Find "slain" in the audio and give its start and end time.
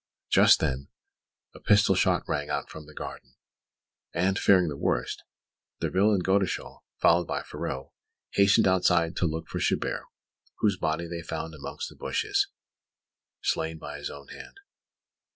13.43-13.77